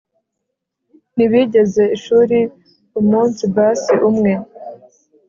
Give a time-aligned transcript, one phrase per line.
[1.15, 2.39] ntibigeze ishuri
[2.99, 4.33] umunsi basi umwe